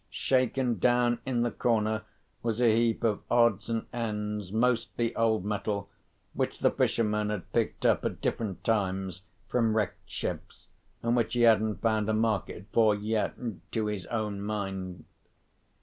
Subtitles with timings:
[0.09, 2.01] Shaken down in the corner
[2.41, 5.91] was a heap of odds and ends (mostly old metal),
[6.33, 10.69] which the fisherman had picked up at different times from wrecked ships,
[11.03, 13.35] and which he hadn't found a market for yet,
[13.73, 15.05] to his own mind.